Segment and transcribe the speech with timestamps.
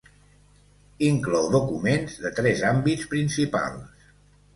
[1.09, 4.09] Inclou documents de tres àmbits principals.